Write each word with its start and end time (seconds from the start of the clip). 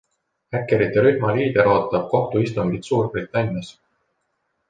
Häkkerite 0.55 1.03
rühma 1.07 1.33
liider 1.39 1.69
ootab 1.73 2.07
kohtuistungit 2.15 2.89
Suurbritannias. 2.91 3.71